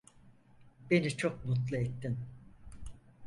Beni 0.91 1.17
çok 1.17 1.45
mutlu 1.45 1.77
ettin. 1.77 2.17